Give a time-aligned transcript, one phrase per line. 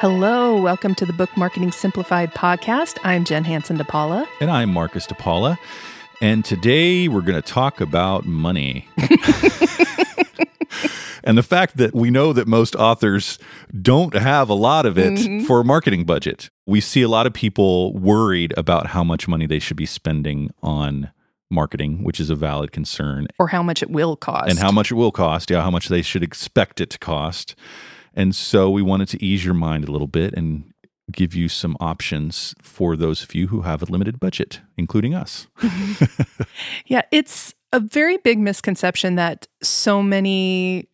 [0.00, 2.96] Hello, welcome to the Book Marketing Simplified podcast.
[3.04, 4.26] I'm Jen Hansen DePaula.
[4.40, 5.58] And I'm Marcus DePaula.
[6.22, 8.88] And today we're going to talk about money.
[11.22, 13.38] and the fact that we know that most authors
[13.82, 15.44] don't have a lot of it mm-hmm.
[15.44, 16.48] for a marketing budget.
[16.64, 20.48] We see a lot of people worried about how much money they should be spending
[20.62, 21.10] on
[21.50, 23.26] marketing, which is a valid concern.
[23.38, 24.48] Or how much it will cost.
[24.48, 25.50] And how much it will cost.
[25.50, 27.54] Yeah, how much they should expect it to cost.
[28.14, 30.64] And so we wanted to ease your mind a little bit and
[31.12, 35.46] give you some options for those of you who have a limited budget, including us.
[36.86, 40.88] yeah, it's a very big misconception that so many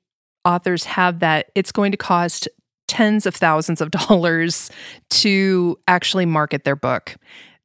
[0.45, 2.49] authors have that it's going to cost
[2.87, 4.71] tens of thousands of dollars
[5.11, 7.17] to actually market their book.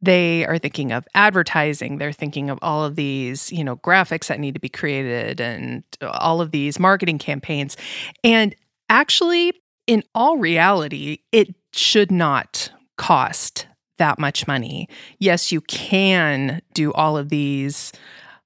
[0.03, 1.99] They are thinking of advertising.
[1.99, 5.83] They're thinking of all of these, you know, graphics that need to be created and
[6.01, 7.77] all of these marketing campaigns.
[8.23, 8.55] And
[8.91, 9.53] actually,
[9.87, 13.65] in all reality, it should not cost
[13.97, 14.87] that much money.
[15.17, 17.91] Yes, you can do all of these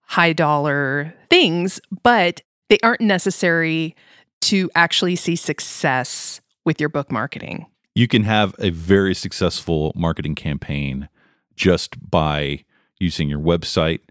[0.03, 3.95] high dollar things, but they aren't necessary
[4.41, 7.65] to actually see success with your book marketing.
[7.95, 11.09] You can have a very successful marketing campaign
[11.55, 12.65] just by
[12.99, 14.01] using your website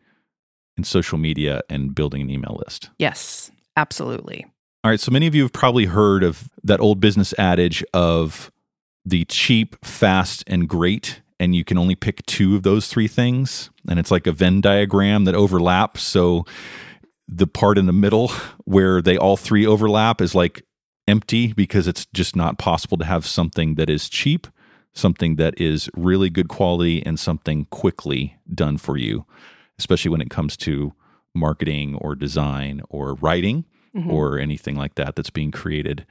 [0.76, 2.90] and social media and building an email list.
[2.98, 4.46] Yes, absolutely.
[4.84, 8.52] All right, so many of you have probably heard of that old business adage of
[9.02, 13.70] the cheap, fast, and great, and you can only pick two of those three things.
[13.88, 16.02] And it's like a Venn diagram that overlaps.
[16.02, 16.44] So
[17.26, 18.28] the part in the middle
[18.66, 20.66] where they all three overlap is like
[21.08, 24.46] empty because it's just not possible to have something that is cheap,
[24.92, 29.24] something that is really good quality, and something quickly done for you,
[29.78, 30.92] especially when it comes to
[31.34, 33.64] marketing or design or writing
[33.94, 34.10] mm-hmm.
[34.10, 36.06] or anything like that that's being created.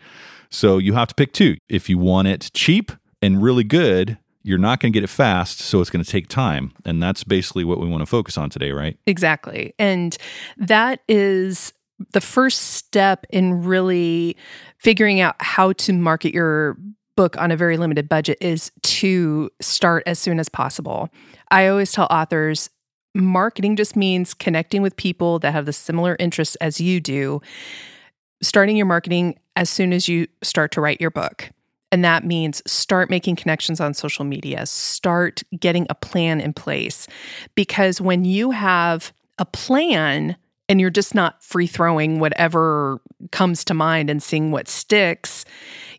[0.49, 1.57] So you have to pick two.
[1.69, 5.59] If you want it cheap and really good, you're not going to get it fast,
[5.59, 6.73] so it's going to take time.
[6.85, 8.97] And that's basically what we want to focus on today, right?
[9.07, 9.73] Exactly.
[9.79, 10.17] And
[10.57, 11.73] that is
[12.11, 14.35] the first step in really
[14.77, 16.77] figuring out how to market your
[17.15, 21.09] book on a very limited budget is to start as soon as possible.
[21.51, 22.69] I always tell authors
[23.15, 27.41] marketing just means connecting with people that have the similar interests as you do,
[28.41, 31.49] starting your marketing as soon as you start to write your book.
[31.91, 37.07] And that means start making connections on social media, start getting a plan in place.
[37.53, 40.35] Because when you have a plan
[40.67, 42.99] and you're just not free throwing whatever
[43.31, 45.45] comes to mind and seeing what sticks,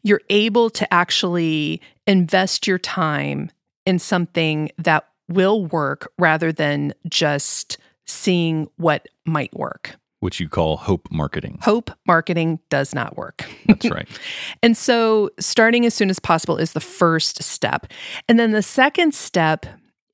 [0.03, 3.53] you're able to actually invest your time
[3.87, 9.97] in something that will work rather than just seeing what might work.
[10.21, 11.59] Which you call hope marketing.
[11.63, 13.47] Hope marketing does not work.
[13.67, 14.09] That's right.
[14.63, 17.87] and so, starting as soon as possible is the first step.
[18.27, 19.67] And then the second step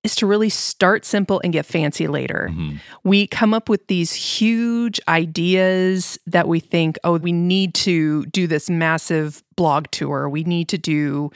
[0.03, 2.49] is to really start simple and get fancy later.
[2.51, 2.77] Mm-hmm.
[3.05, 8.47] We come up with these huge ideas that we think, oh, we need to do
[8.47, 10.29] this massive blog tour.
[10.29, 11.31] We need to do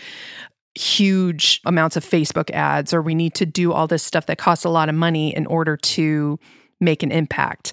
[0.75, 4.65] huge amounts of Facebook ads or we need to do all this stuff that costs
[4.65, 6.39] a lot of money in order to
[6.81, 7.73] make an impact.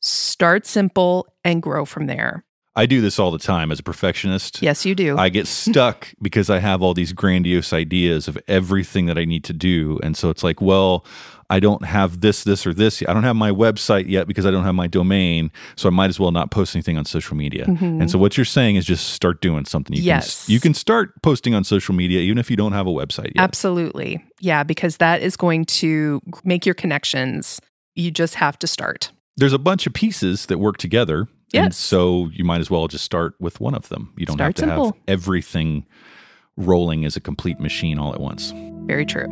[0.00, 2.43] Start simple and grow from there.
[2.76, 4.60] I do this all the time as a perfectionist.
[4.60, 5.16] Yes, you do.
[5.16, 9.44] I get stuck because I have all these grandiose ideas of everything that I need
[9.44, 10.00] to do.
[10.02, 11.06] And so it's like, well,
[11.50, 13.02] I don't have this, this, or this.
[13.06, 15.52] I don't have my website yet because I don't have my domain.
[15.76, 17.66] So I might as well not post anything on social media.
[17.66, 18.00] Mm-hmm.
[18.00, 19.94] And so what you're saying is just start doing something.
[19.94, 20.46] You yes.
[20.46, 23.26] Can, you can start posting on social media even if you don't have a website
[23.26, 23.38] yet.
[23.38, 24.24] Absolutely.
[24.40, 27.60] Yeah, because that is going to make your connections.
[27.94, 29.12] You just have to start.
[29.36, 31.64] There's a bunch of pieces that work together Yes.
[31.64, 34.12] And so you might as well just start with one of them.
[34.16, 34.84] You don't start have to simple.
[34.86, 35.86] have everything
[36.56, 38.52] rolling as a complete machine all at once.
[38.86, 39.28] Very true.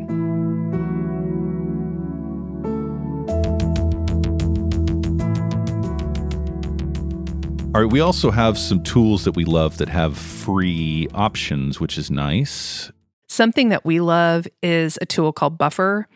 [7.74, 11.96] All right, we also have some tools that we love that have free options, which
[11.96, 12.92] is nice.
[13.28, 16.06] Something that we love is a tool called Buffer,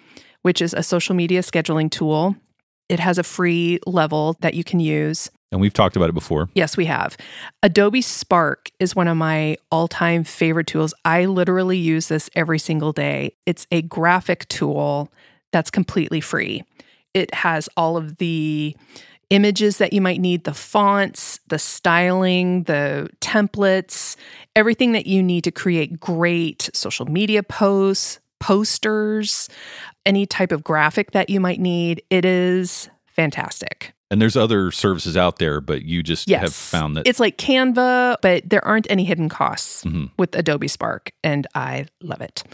[0.43, 2.37] which is a social media scheduling tool.
[2.91, 5.31] It has a free level that you can use.
[5.57, 6.51] And we've talked about it before.
[6.55, 7.17] Yes, we have.
[7.63, 10.93] Adobe Spark is one of my all time favorite tools.
[11.07, 13.35] I literally use this every single day.
[13.47, 15.11] It's a graphic tool
[15.53, 16.63] that's completely free.
[17.15, 18.77] It has all of the
[19.31, 24.17] images that you might need, the fonts, the styling, the templates,
[24.55, 29.49] everything that you need to create great social media posts, posters,
[30.05, 32.03] any type of graphic that you might need.
[32.11, 33.95] It is fantastic.
[34.11, 36.41] And there's other services out there, but you just Yes.
[36.43, 40.11] have found that It's like Canva, but there aren't any hidden costs Mhm.
[40.17, 42.45] with Adobe Spark, and I love it.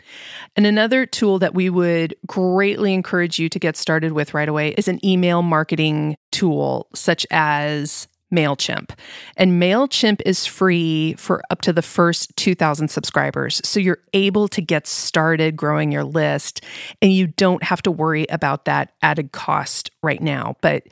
[0.57, 4.71] And another tool that we would greatly encourage you to get started with right away
[4.79, 8.91] is an email marketing tool such as MailChimp.
[9.37, 13.61] And MailChimp is free for up to the first 2,000 subscribers.
[13.65, 16.65] So you're able to get started growing your list
[17.01, 20.57] and you don't have to worry about that added cost right now.
[20.61, 20.85] But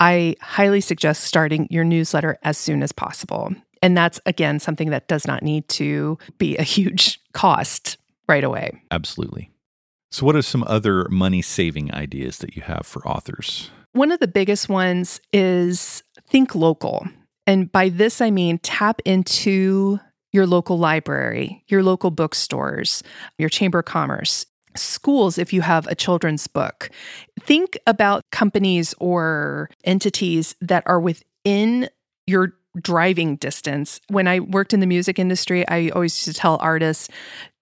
[0.00, 3.52] I highly suggest starting your newsletter as soon as possible.
[3.82, 7.98] And that's, again, something that does not need to be a huge cost
[8.28, 8.80] right away.
[8.90, 9.50] absolutely.
[10.10, 13.72] So, what are some other money saving ideas that you have for authors?
[13.94, 17.06] One of the biggest ones is think local.
[17.46, 20.00] And by this, I mean tap into
[20.32, 23.04] your local library, your local bookstores,
[23.38, 26.90] your chamber of commerce, schools if you have a children's book.
[27.40, 31.88] Think about companies or entities that are within
[32.26, 34.00] your driving distance.
[34.08, 37.08] When I worked in the music industry, I always used to tell artists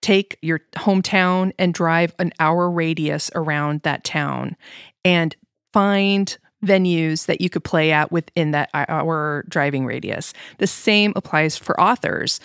[0.00, 4.56] take your hometown and drive an hour radius around that town
[5.05, 5.37] and
[5.73, 10.33] find venues that you could play at within that hour driving radius.
[10.59, 12.41] The same applies for authors.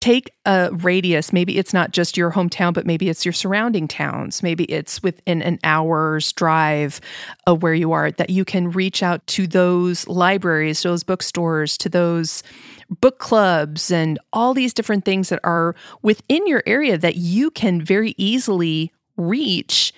[0.00, 4.42] Take a radius, maybe it's not just your hometown, but maybe it's your surrounding towns.
[4.42, 7.00] Maybe it's within an hour's drive
[7.46, 11.78] of where you are, that you can reach out to those libraries, to those bookstores,
[11.78, 12.42] to those
[13.00, 17.80] book clubs, and all these different things that are within your area that you can
[17.80, 19.92] very easily reach.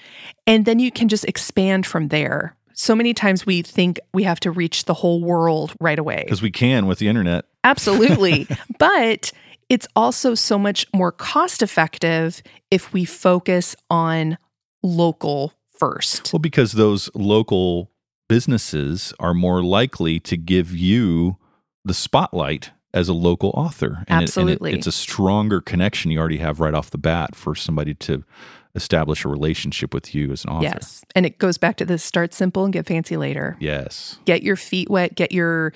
[0.47, 2.57] And then you can just expand from there.
[2.75, 6.23] So many times we think we have to reach the whole world right away.
[6.25, 7.47] Because we can with the internet.
[7.65, 8.47] Absolutely.
[8.79, 9.33] but
[9.69, 14.37] it's also so much more cost effective if we focus on
[14.83, 16.33] local first.
[16.33, 17.91] Well, because those local
[18.29, 21.39] businesses are more likely to give you
[21.85, 24.05] the spotlight as a local author.
[24.07, 24.73] And it- and it- Absolutely.
[24.75, 28.25] it's a stronger connection you already have right off the bat for somebody to
[28.77, 30.65] establish a relationship with you as an author.
[30.65, 31.03] Yes.
[31.17, 33.57] And it goes back to this start simple and get fancy later.
[33.59, 34.19] Yes.
[34.27, 35.73] Get your feet wet, get your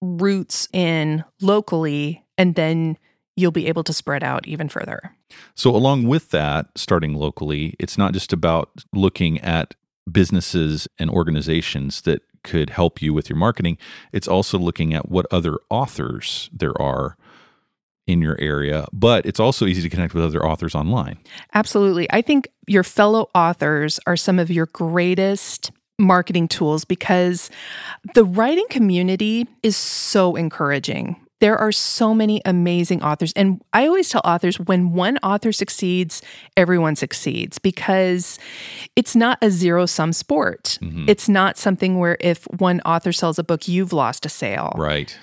[0.00, 2.98] roots in locally, and then
[3.34, 5.16] you'll be able to spread out even further.
[5.54, 9.74] So, along with that, starting locally, it's not just about looking at
[10.10, 13.78] businesses and organizations that could help you with your marketing.
[14.12, 17.16] It's also looking at what other authors there are
[18.06, 21.18] in your area, but it's also easy to connect with other authors online.
[21.54, 22.10] Absolutely.
[22.10, 27.50] I think your fellow authors are some of your greatest marketing tools because
[28.14, 31.16] the writing community is so encouraging.
[31.40, 33.32] There are so many amazing authors.
[33.34, 36.22] And I always tell authors when one author succeeds,
[36.56, 38.38] everyone succeeds because
[38.94, 40.78] it's not a zero sum sport.
[40.80, 41.06] Mm-hmm.
[41.08, 44.72] It's not something where if one author sells a book, you've lost a sale.
[44.76, 45.16] Right.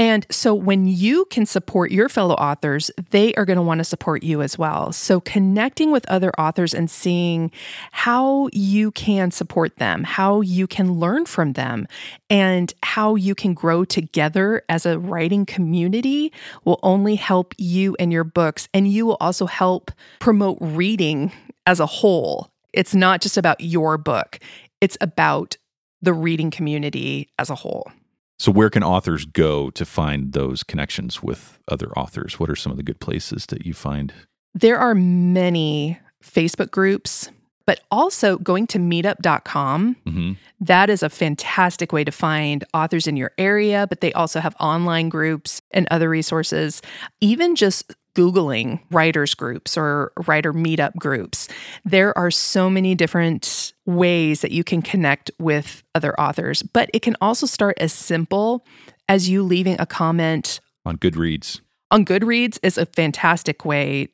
[0.00, 3.84] And so when you can support your fellow authors, they are going to want to
[3.84, 4.92] support you as well.
[4.92, 7.50] So connecting with other authors and seeing
[7.90, 11.86] how you can support them, how you can learn from them,
[12.30, 16.32] and how you can grow together as a writing community
[16.64, 18.70] will only help you and your books.
[18.72, 21.30] And you will also help promote reading
[21.66, 22.50] as a whole.
[22.72, 24.38] It's not just about your book,
[24.80, 25.58] it's about
[26.00, 27.92] the reading community as a whole.
[28.40, 32.40] So, where can authors go to find those connections with other authors?
[32.40, 34.14] What are some of the good places that you find?
[34.54, 37.28] There are many Facebook groups,
[37.66, 39.94] but also going to meetup.com.
[40.06, 44.40] hmm That is a fantastic way to find authors in your area, but they also
[44.40, 46.80] have online groups and other resources.
[47.20, 51.48] Even just Googling writers groups or writer meetup groups,
[51.84, 56.62] there are so many different ways that you can connect with other authors.
[56.62, 58.64] But it can also start as simple
[59.08, 61.60] as you leaving a comment On Goodreads.
[61.90, 64.08] on Goodreads is a fantastic way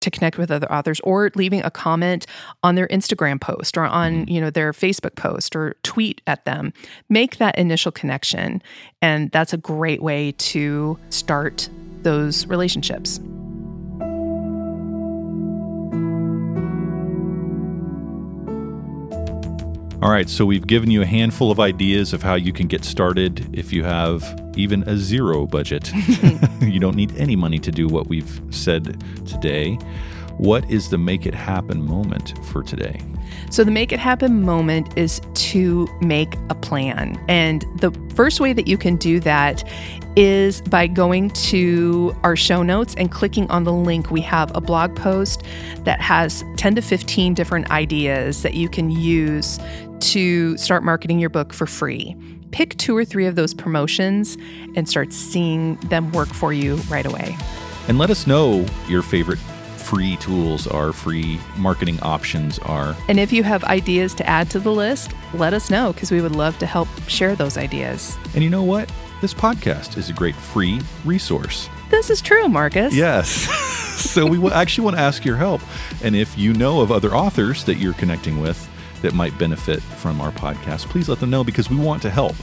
[0.00, 2.26] to connect with other authors or leaving a comment
[2.62, 4.30] on their Instagram post or on, mm-hmm.
[4.30, 6.72] you know, their Facebook post or tweet at them.
[7.08, 8.62] Make that initial connection
[9.02, 11.68] and that's a great way to start
[12.02, 13.20] those relationships.
[20.02, 22.86] All right, so we've given you a handful of ideas of how you can get
[22.86, 24.24] started if you have
[24.56, 25.92] even a zero budget.
[26.62, 29.78] you don't need any money to do what we've said today.
[30.40, 32.98] What is the make it happen moment for today?
[33.50, 37.22] So, the make it happen moment is to make a plan.
[37.28, 39.62] And the first way that you can do that
[40.16, 44.10] is by going to our show notes and clicking on the link.
[44.10, 45.42] We have a blog post
[45.84, 49.58] that has 10 to 15 different ideas that you can use
[50.00, 52.16] to start marketing your book for free.
[52.50, 54.38] pick two or three of those promotions
[54.74, 57.36] and start seeing them work for you right away.
[57.88, 59.38] And let us know your favorite
[59.90, 62.96] free tools are, free marketing options are.
[63.08, 66.20] And if you have ideas to add to the list, let us know because we
[66.20, 68.16] would love to help share those ideas.
[68.32, 68.88] And you know what?
[69.20, 71.68] This podcast is a great free resource.
[71.90, 72.94] This is true, Marcus.
[72.94, 73.30] Yes.
[74.12, 75.60] so we actually want to ask your help.
[76.04, 78.70] And if you know of other authors that you're connecting with
[79.02, 82.36] that might benefit from our podcast, please let them know because we want to help.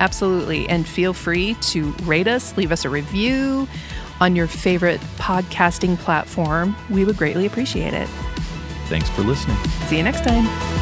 [0.00, 0.66] Absolutely.
[0.70, 3.68] And feel free to rate us, leave us a review
[4.20, 6.76] on your favorite podcasting platform.
[6.90, 8.08] We would greatly appreciate it.
[8.88, 9.56] Thanks for listening.
[9.88, 10.73] See you next time.